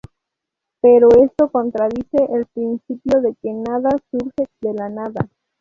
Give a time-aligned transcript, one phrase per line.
[0.81, 5.29] Pero esto contradice el principio de que nada surge de la nada.